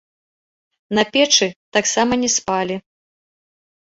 [0.99, 1.47] На печы
[1.77, 2.75] таксама не спалі.